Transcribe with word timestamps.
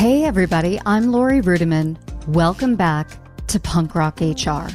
Hey, 0.00 0.24
everybody, 0.24 0.80
I'm 0.86 1.12
Laurie 1.12 1.42
Ruettimann. 1.42 1.98
Welcome 2.28 2.74
back 2.74 3.10
to 3.48 3.60
Punk 3.60 3.94
Rock 3.94 4.22
HR. 4.22 4.68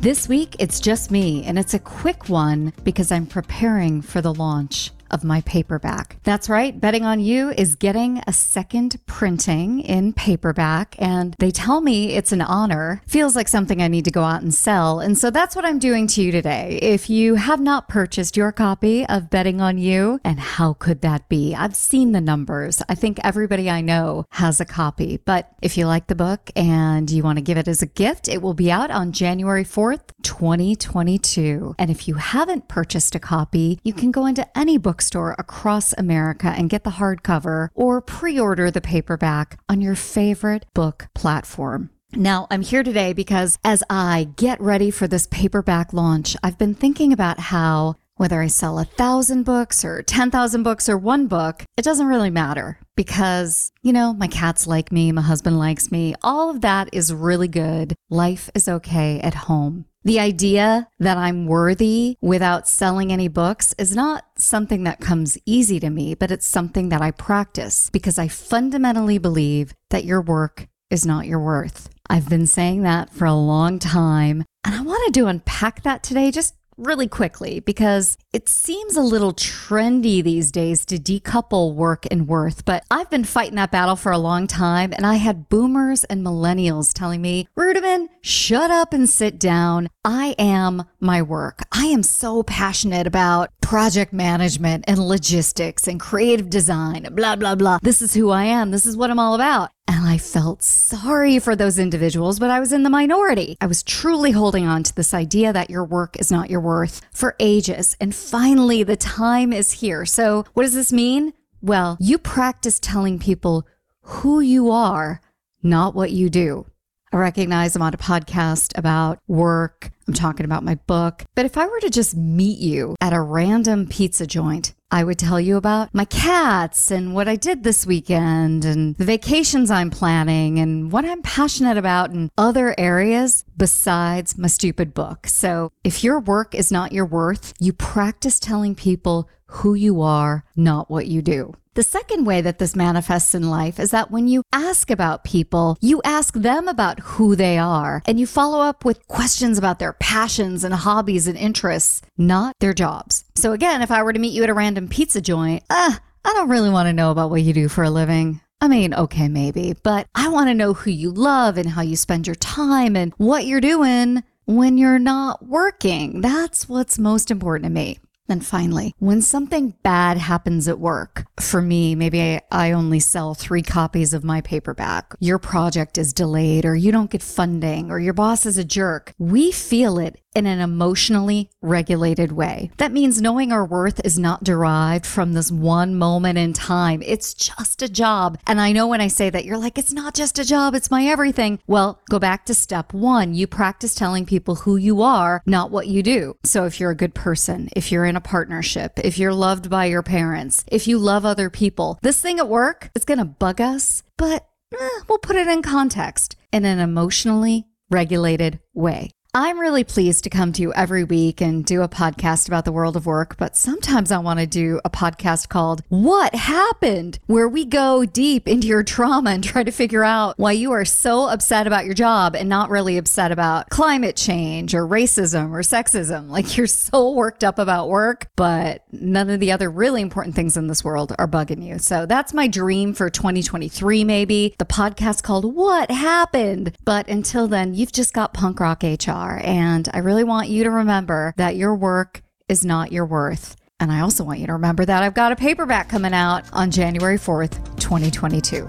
This 0.00 0.28
week, 0.28 0.56
it's 0.58 0.80
just 0.80 1.10
me, 1.10 1.42
and 1.44 1.58
it's 1.58 1.72
a 1.72 1.78
quick 1.78 2.28
one 2.28 2.74
because 2.82 3.10
I'm 3.10 3.24
preparing 3.24 4.02
for 4.02 4.20
the 4.20 4.34
launch 4.34 4.90
of 5.14 5.24
my 5.24 5.40
paperback. 5.42 6.18
That's 6.24 6.48
right, 6.48 6.78
Betting 6.78 7.04
on 7.04 7.20
You 7.20 7.50
is 7.50 7.76
getting 7.76 8.20
a 8.26 8.32
second 8.32 8.96
printing 9.06 9.80
in 9.80 10.12
paperback, 10.12 10.96
and 10.98 11.36
they 11.38 11.52
tell 11.52 11.80
me 11.80 12.10
it's 12.10 12.32
an 12.32 12.40
honor. 12.42 13.00
Feels 13.06 13.36
like 13.36 13.48
something 13.48 13.80
I 13.80 13.88
need 13.88 14.04
to 14.06 14.10
go 14.10 14.24
out 14.24 14.42
and 14.42 14.52
sell. 14.52 14.98
And 14.98 15.16
so 15.16 15.30
that's 15.30 15.54
what 15.54 15.64
I'm 15.64 15.78
doing 15.78 16.08
to 16.08 16.22
you 16.22 16.32
today. 16.32 16.80
If 16.82 17.08
you 17.08 17.36
have 17.36 17.60
not 17.60 17.88
purchased 17.88 18.36
your 18.36 18.50
copy 18.50 19.06
of 19.06 19.30
Betting 19.30 19.60
on 19.60 19.78
You, 19.78 20.20
and 20.24 20.40
how 20.40 20.72
could 20.72 21.00
that 21.02 21.28
be? 21.28 21.54
I've 21.54 21.76
seen 21.76 22.10
the 22.10 22.20
numbers. 22.20 22.82
I 22.88 22.96
think 22.96 23.20
everybody 23.22 23.70
I 23.70 23.80
know 23.80 24.26
has 24.30 24.60
a 24.60 24.64
copy. 24.64 25.18
But 25.24 25.52
if 25.62 25.76
you 25.76 25.86
like 25.86 26.08
the 26.08 26.16
book 26.16 26.50
and 26.56 27.08
you 27.08 27.22
want 27.22 27.38
to 27.38 27.42
give 27.42 27.58
it 27.58 27.68
as 27.68 27.82
a 27.82 27.86
gift, 27.86 28.28
it 28.28 28.42
will 28.42 28.54
be 28.54 28.70
out 28.72 28.90
on 28.90 29.12
January 29.12 29.64
4th, 29.64 30.10
2022. 30.22 31.76
And 31.78 31.90
if 31.90 32.08
you 32.08 32.14
haven't 32.14 32.66
purchased 32.66 33.14
a 33.14 33.20
copy, 33.20 33.78
you 33.84 33.92
can 33.92 34.10
go 34.10 34.26
into 34.26 34.46
any 34.58 34.78
bookstore 35.04 35.36
across 35.38 35.92
America 35.98 36.48
and 36.56 36.70
get 36.70 36.82
the 36.82 36.98
hardcover 36.98 37.68
or 37.74 38.00
pre 38.00 38.40
order 38.40 38.70
the 38.70 38.80
paperback 38.80 39.58
on 39.68 39.82
your 39.82 39.94
favorite 39.94 40.64
book 40.72 41.08
platform. 41.14 41.90
Now, 42.14 42.46
I'm 42.50 42.62
here 42.62 42.82
today 42.82 43.12
because 43.12 43.58
as 43.64 43.82
I 43.90 44.28
get 44.36 44.60
ready 44.60 44.90
for 44.90 45.06
this 45.06 45.26
paperback 45.26 45.92
launch, 45.92 46.36
I've 46.42 46.58
been 46.58 46.74
thinking 46.74 47.12
about 47.12 47.38
how 47.38 47.96
whether 48.16 48.40
I 48.40 48.46
sell 48.46 48.78
a 48.78 48.84
thousand 48.84 49.42
books 49.42 49.84
or 49.84 50.00
10,000 50.00 50.62
books 50.62 50.88
or 50.88 50.96
one 50.96 51.26
book, 51.26 51.64
it 51.76 51.84
doesn't 51.84 52.06
really 52.06 52.30
matter 52.30 52.78
because, 52.96 53.72
you 53.82 53.92
know, 53.92 54.14
my 54.14 54.28
cats 54.28 54.66
like 54.66 54.92
me, 54.92 55.12
my 55.12 55.20
husband 55.20 55.58
likes 55.58 55.90
me. 55.90 56.14
All 56.22 56.48
of 56.48 56.60
that 56.60 56.88
is 56.92 57.12
really 57.12 57.48
good. 57.48 57.94
Life 58.08 58.48
is 58.54 58.68
okay 58.68 59.20
at 59.20 59.34
home. 59.34 59.86
The 60.06 60.20
idea 60.20 60.88
that 60.98 61.16
I'm 61.16 61.46
worthy 61.46 62.18
without 62.20 62.68
selling 62.68 63.10
any 63.10 63.26
books 63.26 63.74
is 63.78 63.96
not 63.96 64.26
something 64.36 64.84
that 64.84 65.00
comes 65.00 65.38
easy 65.46 65.80
to 65.80 65.88
me, 65.88 66.14
but 66.14 66.30
it's 66.30 66.46
something 66.46 66.90
that 66.90 67.00
I 67.00 67.10
practice 67.10 67.88
because 67.88 68.18
I 68.18 68.28
fundamentally 68.28 69.16
believe 69.16 69.72
that 69.88 70.04
your 70.04 70.20
work 70.20 70.68
is 70.90 71.06
not 71.06 71.26
your 71.26 71.40
worth. 71.40 71.88
I've 72.10 72.28
been 72.28 72.46
saying 72.46 72.82
that 72.82 73.14
for 73.14 73.24
a 73.24 73.32
long 73.32 73.78
time, 73.78 74.44
and 74.62 74.74
I 74.74 74.82
wanted 74.82 75.14
to 75.14 75.26
unpack 75.26 75.82
that 75.84 76.02
today 76.02 76.30
just 76.30 76.54
really 76.76 77.08
quickly 77.08 77.60
because 77.60 78.16
it 78.32 78.48
seems 78.48 78.96
a 78.96 79.02
little 79.02 79.32
trendy 79.32 80.22
these 80.22 80.50
days 80.50 80.84
to 80.86 80.96
decouple 80.96 81.74
work 81.74 82.06
and 82.10 82.28
worth. 82.28 82.64
But 82.64 82.84
I've 82.90 83.10
been 83.10 83.24
fighting 83.24 83.56
that 83.56 83.70
battle 83.70 83.96
for 83.96 84.12
a 84.12 84.18
long 84.18 84.46
time, 84.46 84.92
and 84.92 85.06
I 85.06 85.14
had 85.14 85.48
boomers 85.48 86.04
and 86.04 86.24
millennials 86.24 86.92
telling 86.92 87.22
me, 87.22 87.48
Ruettimann, 87.56 88.08
shut 88.20 88.70
up 88.70 88.92
and 88.92 89.08
sit 89.08 89.38
down. 89.38 89.88
I 90.04 90.34
am 90.38 90.84
my 91.00 91.22
work. 91.22 91.62
I 91.72 91.86
am 91.86 92.02
so 92.02 92.42
passionate 92.42 93.06
about 93.06 93.50
project 93.60 94.12
management 94.12 94.84
and 94.86 94.98
logistics 94.98 95.88
and 95.88 95.98
creative 95.98 96.50
design, 96.50 97.08
blah, 97.12 97.36
blah, 97.36 97.54
blah. 97.54 97.78
This 97.82 98.02
is 98.02 98.14
who 98.14 98.30
I 98.30 98.44
am. 98.44 98.70
This 98.70 98.86
is 98.86 98.96
what 98.96 99.10
I'm 99.10 99.18
all 99.18 99.34
about. 99.34 99.70
I 100.14 100.18
felt 100.18 100.62
sorry 100.62 101.40
for 101.40 101.56
those 101.56 101.76
individuals, 101.76 102.38
but 102.38 102.48
I 102.48 102.60
was 102.60 102.72
in 102.72 102.84
the 102.84 102.88
minority. 102.88 103.56
I 103.60 103.66
was 103.66 103.82
truly 103.82 104.30
holding 104.30 104.64
on 104.64 104.84
to 104.84 104.94
this 104.94 105.12
idea 105.12 105.52
that 105.52 105.70
your 105.70 105.84
work 105.84 106.16
is 106.20 106.30
not 106.30 106.48
your 106.48 106.60
worth 106.60 107.00
for 107.10 107.34
ages. 107.40 107.96
And 108.00 108.14
finally, 108.14 108.84
the 108.84 108.94
time 108.94 109.52
is 109.52 109.72
here. 109.72 110.06
So, 110.06 110.44
what 110.54 110.62
does 110.62 110.74
this 110.74 110.92
mean? 110.92 111.32
Well, 111.60 111.96
you 111.98 112.16
practice 112.18 112.78
telling 112.78 113.18
people 113.18 113.66
who 114.02 114.38
you 114.38 114.70
are, 114.70 115.20
not 115.64 115.96
what 115.96 116.12
you 116.12 116.30
do. 116.30 116.64
I 117.12 117.16
recognize 117.16 117.74
I'm 117.74 117.82
on 117.82 117.92
a 117.92 117.96
podcast 117.96 118.78
about 118.78 119.18
work. 119.26 119.90
I'm 120.06 120.14
talking 120.14 120.44
about 120.44 120.62
my 120.62 120.76
book. 120.76 121.24
But 121.34 121.44
if 121.44 121.56
I 121.56 121.66
were 121.66 121.80
to 121.80 121.90
just 121.90 122.16
meet 122.16 122.60
you 122.60 122.94
at 123.00 123.12
a 123.12 123.20
random 123.20 123.88
pizza 123.88 124.28
joint, 124.28 124.74
I 124.94 125.02
would 125.02 125.18
tell 125.18 125.40
you 125.40 125.56
about 125.56 125.92
my 125.92 126.04
cats 126.04 126.92
and 126.92 127.16
what 127.16 127.26
I 127.26 127.34
did 127.34 127.64
this 127.64 127.84
weekend 127.84 128.64
and 128.64 128.94
the 128.94 129.04
vacations 129.04 129.68
I'm 129.68 129.90
planning 129.90 130.60
and 130.60 130.92
what 130.92 131.04
I'm 131.04 131.20
passionate 131.20 131.76
about 131.76 132.12
in 132.12 132.30
other 132.38 132.76
areas 132.78 133.44
besides 133.56 134.38
my 134.38 134.46
stupid 134.46 134.94
book. 134.94 135.26
So 135.26 135.72
if 135.82 136.04
your 136.04 136.20
work 136.20 136.54
is 136.54 136.70
not 136.70 136.92
your 136.92 137.06
worth, 137.06 137.54
you 137.58 137.72
practice 137.72 138.38
telling 138.38 138.76
people 138.76 139.28
who 139.54 139.74
you 139.74 140.00
are, 140.02 140.44
not 140.56 140.90
what 140.90 141.06
you 141.06 141.22
do. 141.22 141.54
The 141.74 141.82
second 141.82 142.24
way 142.24 142.40
that 142.40 142.58
this 142.58 142.76
manifests 142.76 143.34
in 143.34 143.50
life 143.50 143.80
is 143.80 143.90
that 143.90 144.10
when 144.10 144.28
you 144.28 144.42
ask 144.52 144.90
about 144.90 145.24
people, 145.24 145.76
you 145.80 146.00
ask 146.04 146.34
them 146.34 146.68
about 146.68 147.00
who 147.00 147.34
they 147.34 147.58
are 147.58 148.00
and 148.06 148.20
you 148.20 148.26
follow 148.26 148.60
up 148.60 148.84
with 148.84 149.08
questions 149.08 149.58
about 149.58 149.80
their 149.80 149.94
passions 149.94 150.62
and 150.62 150.72
hobbies 150.72 151.26
and 151.26 151.36
interests, 151.36 152.02
not 152.16 152.54
their 152.60 152.74
jobs. 152.74 153.24
So 153.34 153.52
again, 153.52 153.82
if 153.82 153.90
I 153.90 154.04
were 154.04 154.12
to 154.12 154.20
meet 154.20 154.34
you 154.34 154.44
at 154.44 154.50
a 154.50 154.54
random 154.54 154.88
pizza 154.88 155.20
joint, 155.20 155.64
uh, 155.68 155.94
I 156.24 156.32
don't 156.32 156.48
really 156.48 156.70
want 156.70 156.86
to 156.86 156.92
know 156.92 157.10
about 157.10 157.30
what 157.30 157.42
you 157.42 157.52
do 157.52 157.68
for 157.68 157.82
a 157.82 157.90
living. 157.90 158.40
I 158.60 158.68
mean, 158.68 158.94
okay, 158.94 159.28
maybe, 159.28 159.74
but 159.82 160.06
I 160.14 160.28
want 160.28 160.48
to 160.48 160.54
know 160.54 160.74
who 160.74 160.90
you 160.90 161.10
love 161.10 161.58
and 161.58 161.68
how 161.68 161.82
you 161.82 161.96
spend 161.96 162.26
your 162.26 162.36
time 162.36 162.94
and 162.94 163.12
what 163.18 163.46
you're 163.46 163.60
doing 163.60 164.22
when 164.46 164.78
you're 164.78 165.00
not 165.00 165.44
working. 165.44 166.20
That's 166.20 166.68
what's 166.68 166.98
most 166.98 167.30
important 167.30 167.64
to 167.64 167.70
me. 167.70 167.98
And 168.28 168.44
finally, 168.44 168.94
when 168.98 169.20
something 169.20 169.74
bad 169.82 170.16
happens 170.16 170.66
at 170.66 170.78
work, 170.78 171.26
for 171.44 171.62
me, 171.62 171.94
maybe 171.94 172.20
I, 172.20 172.40
I, 172.50 172.72
only 172.72 173.00
sell 173.00 173.34
three 173.34 173.62
copies 173.62 174.14
of 174.14 174.24
my 174.24 174.40
paperback, 174.40 175.14
your 175.20 175.38
project 175.38 175.98
is 175.98 176.12
delayed, 176.12 176.64
or 176.64 176.74
you 176.74 176.90
don't 176.92 177.10
get 177.10 177.22
funding, 177.22 177.90
or 177.90 178.00
your 178.00 178.14
boss 178.14 178.46
is 178.46 178.58
a 178.58 178.64
jerk, 178.64 179.14
we 179.18 179.52
feel 179.52 179.98
it 179.98 180.20
in 180.34 180.46
an 180.46 180.60
emotionally 180.60 181.50
regulated 181.62 182.32
way. 182.32 182.70
That 182.78 182.92
means 182.92 183.20
knowing 183.20 183.52
our 183.52 183.64
worth 183.64 184.00
is 184.04 184.18
not 184.18 184.44
derived 184.44 185.06
from 185.06 185.32
this 185.32 185.50
one 185.50 185.94
moment 185.94 186.38
in 186.38 186.52
time. 186.52 187.02
It's 187.02 187.34
just 187.34 187.82
a 187.82 187.88
job. 187.88 188.38
And 188.46 188.60
I 188.60 188.72
know 188.72 188.86
when 188.86 189.00
I 189.00 189.08
say 189.08 189.30
that, 189.30 189.44
you're 189.44 189.58
like, 189.58 189.78
it's 189.78 189.92
not 189.92 190.14
just 190.14 190.38
a 190.38 190.44
job, 190.44 190.74
it's 190.74 190.90
my 190.90 191.06
everything. 191.06 191.60
Well, 191.66 192.00
go 192.10 192.18
back 192.18 192.46
to 192.46 192.54
step 192.54 192.92
one. 192.92 193.34
You 193.34 193.46
practice 193.46 193.94
telling 193.94 194.26
people 194.26 194.56
who 194.56 194.76
you 194.76 195.02
are, 195.02 195.42
not 195.46 195.70
what 195.70 195.86
you 195.86 196.02
do. 196.02 196.36
So 196.42 196.64
if 196.64 196.80
you're 196.80 196.90
a 196.90 196.96
good 196.96 197.14
person, 197.14 197.68
if 197.76 197.92
you're 197.92 198.04
in 198.04 198.16
a 198.16 198.20
partnership, 198.20 198.98
if 198.98 199.18
you're 199.18 199.34
loved 199.34 199.70
by 199.70 199.86
your 199.86 200.02
parents, 200.02 200.64
if 200.66 200.88
you 200.88 200.98
love 200.98 201.24
other 201.24 201.33
people, 201.50 201.98
this 202.02 202.20
thing 202.20 202.38
at 202.38 202.48
work 202.48 202.90
is 202.94 203.04
going 203.04 203.18
to 203.18 203.24
bug 203.24 203.60
us, 203.60 204.02
but 204.16 204.46
eh, 204.72 204.88
we'll 205.08 205.18
put 205.18 205.36
it 205.36 205.46
in 205.46 205.62
context 205.62 206.36
in 206.52 206.64
an 206.64 206.78
emotionally 206.78 207.66
regulated 207.90 208.60
way. 208.72 209.10
I'm 209.36 209.58
really 209.58 209.82
pleased 209.82 210.22
to 210.22 210.30
come 210.30 210.52
to 210.52 210.62
you 210.62 210.72
every 210.74 211.02
week 211.02 211.40
and 211.40 211.64
do 211.64 211.82
a 211.82 211.88
podcast 211.88 212.46
about 212.46 212.64
the 212.64 212.70
world 212.70 212.94
of 212.94 213.04
work, 213.04 213.36
but 213.36 213.56
sometimes 213.56 214.12
I 214.12 214.18
want 214.18 214.38
to 214.38 214.46
do 214.46 214.80
a 214.84 214.90
podcast 214.90 215.48
called 215.48 215.82
What 215.88 216.36
Happened, 216.36 217.18
where 217.26 217.48
we 217.48 217.64
go 217.64 218.04
deep 218.04 218.46
into 218.46 218.68
your 218.68 218.84
trauma 218.84 219.30
and 219.30 219.42
try 219.42 219.64
to 219.64 219.72
figure 219.72 220.04
out 220.04 220.38
why 220.38 220.52
you 220.52 220.70
are 220.70 220.84
so 220.84 221.28
upset 221.28 221.66
about 221.66 221.84
your 221.84 221.94
job 221.94 222.36
and 222.36 222.48
not 222.48 222.70
really 222.70 222.96
upset 222.96 223.32
about 223.32 223.70
climate 223.70 224.14
change 224.14 224.72
or 224.72 224.86
racism 224.86 225.50
or 225.50 225.62
sexism. 225.62 226.28
Like 226.28 226.56
you're 226.56 226.68
so 226.68 227.10
worked 227.10 227.42
up 227.42 227.58
about 227.58 227.88
work, 227.88 228.28
but 228.36 228.84
none 228.92 229.30
of 229.30 229.40
the 229.40 229.50
other 229.50 229.68
really 229.68 230.00
important 230.00 230.36
things 230.36 230.56
in 230.56 230.68
this 230.68 230.84
world 230.84 231.12
are 231.18 231.26
bugging 231.26 231.66
you. 231.66 231.80
So 231.80 232.06
that's 232.06 232.32
my 232.32 232.46
dream 232.46 232.94
for 232.94 233.10
2023, 233.10 234.04
maybe 234.04 234.54
the 234.58 234.64
podcast 234.64 235.24
called 235.24 235.56
What 235.56 235.90
Happened. 235.90 236.76
But 236.84 237.08
until 237.08 237.48
then, 237.48 237.74
you've 237.74 237.90
just 237.90 238.14
got 238.14 238.32
punk 238.32 238.60
rock 238.60 238.84
HR 238.84 239.23
are. 239.24 239.40
And 239.42 239.88
I 239.92 239.98
really 239.98 240.24
want 240.24 240.48
you 240.48 240.64
to 240.64 240.70
remember 240.70 241.34
that 241.36 241.56
your 241.56 241.74
work 241.74 242.22
is 242.48 242.64
not 242.64 242.92
your 242.92 243.06
worth. 243.06 243.56
And 243.80 243.90
I 243.90 244.00
also 244.00 244.22
want 244.24 244.38
you 244.38 244.46
to 244.46 244.52
remember 244.52 244.84
that 244.84 245.02
I've 245.02 245.14
got 245.14 245.32
a 245.32 245.36
paperback 245.36 245.88
coming 245.88 246.14
out 246.14 246.44
on 246.52 246.70
January 246.70 247.16
4th, 247.16 247.78
2022. 247.80 248.68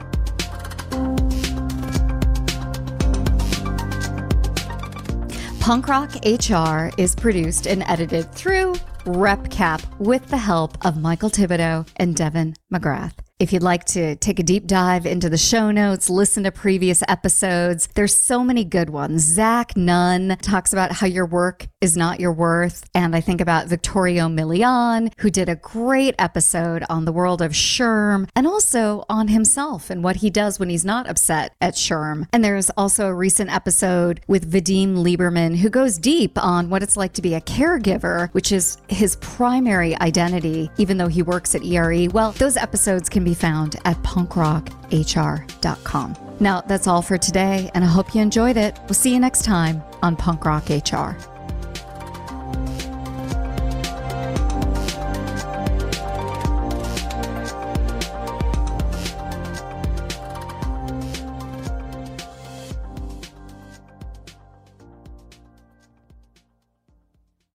Punk 5.59 5.87
Rock 5.87 6.11
HR 6.23 6.91
is 7.01 7.15
produced 7.15 7.65
and 7.65 7.83
edited 7.83 8.31
through 8.31 8.75
RepCap 9.05 9.83
with 9.99 10.27
the 10.27 10.37
help 10.37 10.83
of 10.85 11.01
Michael 11.01 11.29
Thibodeau 11.29 11.87
and 11.97 12.15
Devin 12.15 12.55
McGrath. 12.71 13.24
If 13.37 13.51
you'd 13.51 13.63
like 13.63 13.83
to 13.87 14.15
take 14.15 14.39
a 14.39 14.43
deep 14.43 14.65
dive 14.65 15.05
into 15.05 15.27
the 15.27 15.37
show 15.37 15.69
notes, 15.69 16.09
listen 16.09 16.45
to 16.45 16.53
previous 16.53 17.03
episodes, 17.05 17.89
there's 17.93 18.15
so 18.15 18.45
many 18.45 18.63
good 18.63 18.89
ones. 18.89 19.23
Zach 19.23 19.75
Nunn 19.75 20.37
talks 20.41 20.71
about 20.71 20.93
how 20.93 21.07
your 21.07 21.25
work 21.25 21.67
is 21.81 21.97
not 21.97 22.21
your 22.21 22.31
worth. 22.31 22.89
And 22.95 23.13
I 23.13 23.19
think 23.19 23.41
about 23.41 23.67
Victorio 23.67 24.29
Milian, 24.29 25.11
who 25.17 25.29
did 25.29 25.49
a 25.49 25.57
great 25.57 26.15
episode 26.17 26.85
on 26.89 27.03
the 27.03 27.11
world 27.11 27.41
of 27.41 27.51
SHRM 27.51 28.29
and 28.37 28.47
also 28.47 29.03
on 29.09 29.27
himself 29.27 29.89
and 29.89 30.01
what 30.01 30.15
he 30.17 30.29
does 30.29 30.57
when 30.57 30.69
he's 30.69 30.85
not 30.85 31.09
upset 31.09 31.55
at 31.59 31.73
SHRM. 31.73 32.29
And 32.31 32.41
there's 32.41 32.69
also 32.77 33.07
a 33.07 33.13
recent 33.13 33.53
episode 33.53 34.21
with 34.29 34.49
Vadim 34.49 34.95
Liberman, 34.95 35.57
who 35.57 35.69
goes 35.69 35.97
deep 35.97 36.41
on 36.41 36.69
what 36.69 36.83
it's 36.83 36.95
like 36.95 37.11
to 37.11 37.21
be 37.21 37.33
a 37.33 37.41
caregiver, 37.41 38.29
which 38.29 38.53
is 38.53 38.77
his 38.87 39.17
primary 39.17 39.93
identity, 39.99 40.71
even 40.77 40.97
though 40.97 41.09
he 41.09 41.21
works 41.21 41.53
at 41.53 41.65
ERE. 41.65 42.07
Well, 42.13 42.31
those 42.31 42.55
episodes 42.55 43.09
can 43.09 43.24
be 43.25 43.33
found 43.33 43.77
at 43.85 43.97
punkrockhr.com. 44.03 46.15
Now, 46.39 46.61
that's 46.61 46.87
all 46.87 47.01
for 47.01 47.17
today, 47.17 47.71
and 47.73 47.83
I 47.83 47.87
hope 47.87 48.13
you 48.13 48.21
enjoyed 48.21 48.57
it. 48.57 48.77
We'll 48.83 48.93
see 48.93 49.11
you 49.13 49.19
next 49.19 49.43
time 49.43 49.81
on 50.01 50.15
Punk 50.15 50.45
Rock 50.45 50.69
HR. 50.69 51.17